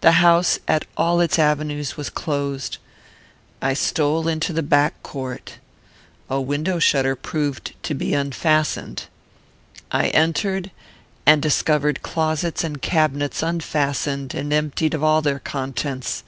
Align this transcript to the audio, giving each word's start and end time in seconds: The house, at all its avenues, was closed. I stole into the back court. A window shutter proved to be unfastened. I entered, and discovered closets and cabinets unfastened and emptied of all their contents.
The 0.00 0.12
house, 0.22 0.60
at 0.68 0.84
all 0.96 1.20
its 1.20 1.40
avenues, 1.40 1.96
was 1.96 2.08
closed. 2.08 2.78
I 3.60 3.74
stole 3.74 4.28
into 4.28 4.52
the 4.52 4.62
back 4.62 5.02
court. 5.02 5.54
A 6.30 6.40
window 6.40 6.78
shutter 6.78 7.16
proved 7.16 7.74
to 7.82 7.92
be 7.92 8.14
unfastened. 8.14 9.06
I 9.90 10.06
entered, 10.10 10.70
and 11.26 11.42
discovered 11.42 12.04
closets 12.04 12.62
and 12.62 12.80
cabinets 12.80 13.42
unfastened 13.42 14.34
and 14.34 14.52
emptied 14.52 14.94
of 14.94 15.02
all 15.02 15.20
their 15.20 15.40
contents. 15.40 16.22